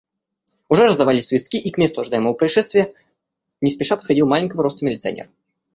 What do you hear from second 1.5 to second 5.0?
и к месту ожидаемого происшествия не спеша подходил маленького роста